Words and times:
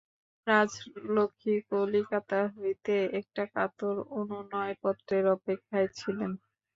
রাজলক্ষ্মী 0.47 1.55
কলিকাতা 1.69 2.39
হইতে 2.55 2.91
একটা 3.19 3.43
কাতর 3.53 3.95
অনুনয়পত্রের 4.19 5.25
অপেক্ষায় 5.35 5.89
ছিলেন। 5.97 6.31